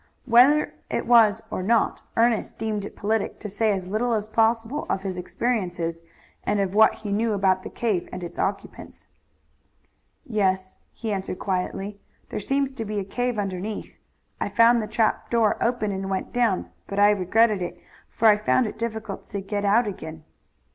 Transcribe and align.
Whether 0.25 0.73
it 0.89 1.05
was 1.05 1.43
or 1.51 1.61
not 1.61 2.01
Ernest 2.17 2.57
deemed 2.57 2.85
it 2.85 2.95
politic 2.95 3.37
to 3.37 3.47
say 3.47 3.71
as 3.71 3.87
little 3.87 4.13
as 4.13 4.27
possible 4.27 4.87
of 4.89 5.03
his 5.03 5.15
experiences 5.15 6.01
and 6.43 6.59
of 6.59 6.73
what 6.73 6.95
he 6.95 7.11
knew 7.13 7.33
about 7.33 7.61
the 7.61 7.69
cave 7.69 8.09
and 8.11 8.23
its 8.23 8.39
occupants. 8.39 9.05
"Yes," 10.25 10.75
he 10.91 11.13
answered 11.13 11.37
quietly; 11.37 11.99
"there 12.29 12.39
seems 12.39 12.71
to 12.71 12.83
be 12.83 12.97
a 12.97 13.03
cave 13.05 13.37
underneath. 13.37 13.99
I 14.39 14.49
found 14.49 14.81
the 14.81 14.87
trap 14.87 15.29
door 15.29 15.55
open 15.61 15.91
and 15.91 16.09
went 16.09 16.33
down, 16.33 16.71
but 16.87 16.97
I 16.97 17.11
regretted 17.11 17.61
it, 17.61 17.79
for 18.09 18.27
I 18.27 18.37
found 18.37 18.65
it 18.65 18.79
difficult 18.79 19.27
to 19.27 19.39
get 19.39 19.63
out 19.65 19.85
again." 19.85 20.23